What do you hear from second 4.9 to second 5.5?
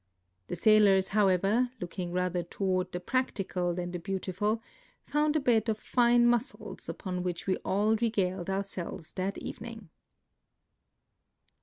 found a